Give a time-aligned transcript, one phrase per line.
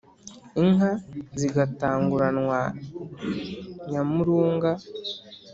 [0.61, 0.91] inka
[1.39, 2.59] zigatanguranwa
[3.89, 4.71] nyamurunga.